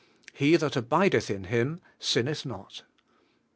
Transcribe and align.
He 0.33 0.55
that 0.55 0.75
abideth 0.75 1.29
in 1.29 1.43
Him 1.43 1.79
sinneth 1.99 2.43
not.' 2.43 2.81